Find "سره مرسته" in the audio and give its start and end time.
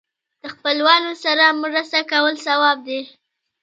1.23-1.99